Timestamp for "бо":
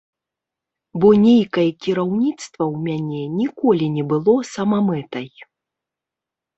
1.03-1.11